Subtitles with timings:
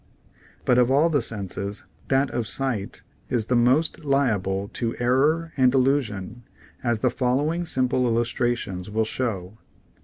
[0.65, 5.71] But of all the senses, that of sight is the most liable to error and
[5.75, 6.41] illusion,
[6.83, 9.59] as the following simple illustrations will show.